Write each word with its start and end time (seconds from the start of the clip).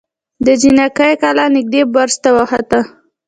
د 0.45 0.47
جنګي 0.61 1.11
کلا 1.21 1.45
نږدې 1.55 1.81
برج 1.93 2.13
ته 2.23 2.29
وخوت. 2.37 2.71